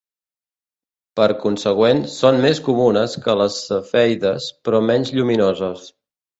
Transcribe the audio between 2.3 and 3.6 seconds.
més comunes que